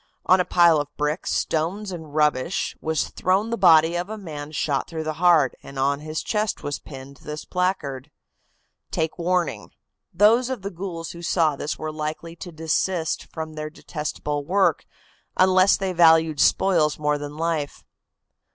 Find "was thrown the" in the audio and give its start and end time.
2.81-3.55